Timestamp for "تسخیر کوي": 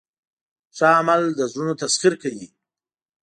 1.81-2.47